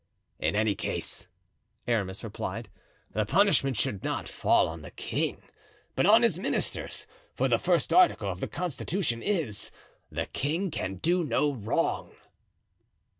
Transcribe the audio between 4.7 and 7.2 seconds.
on the king, but on his ministers;